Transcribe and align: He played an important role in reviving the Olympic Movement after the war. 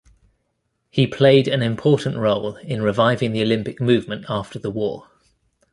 He 0.89 1.05
played 1.05 1.47
an 1.47 1.61
important 1.61 2.17
role 2.17 2.55
in 2.55 2.81
reviving 2.81 3.33
the 3.33 3.43
Olympic 3.43 3.79
Movement 3.79 4.25
after 4.29 4.57
the 4.57 4.71
war. 4.71 5.11